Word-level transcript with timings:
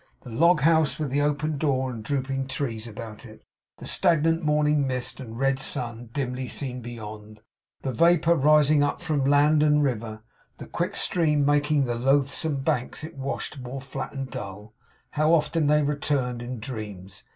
The 0.23 0.31
log 0.31 0.61
house, 0.61 0.97
with 0.97 1.11
the 1.11 1.21
open 1.21 1.59
door, 1.59 1.91
and 1.91 2.03
drooping 2.03 2.47
trees 2.47 2.87
about 2.87 3.23
it; 3.23 3.45
the 3.77 3.85
stagnant 3.85 4.41
morning 4.41 4.87
mist, 4.87 5.19
and 5.19 5.37
red 5.37 5.59
sun, 5.59 6.09
dimly 6.11 6.47
seen 6.47 6.81
beyond; 6.81 7.41
the 7.83 7.93
vapour 7.93 8.33
rising 8.33 8.81
up 8.81 8.99
from 8.99 9.23
land 9.23 9.61
and 9.61 9.83
river; 9.83 10.23
the 10.57 10.65
quick 10.65 10.95
stream 10.95 11.45
making 11.45 11.85
the 11.85 11.93
loathsome 11.93 12.63
banks 12.63 13.03
it 13.03 13.15
washed 13.15 13.59
more 13.59 13.79
flat 13.79 14.11
and 14.11 14.31
dull; 14.31 14.73
how 15.11 15.33
often 15.35 15.67
they 15.67 15.83
returned 15.83 16.41
in 16.41 16.59
dreams! 16.59 17.23